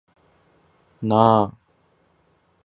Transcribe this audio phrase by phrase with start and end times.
[1.03, 1.55] なあ